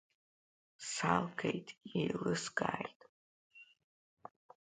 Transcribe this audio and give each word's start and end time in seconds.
Салгеит 0.91 1.67
еилыскааит. 1.99 2.99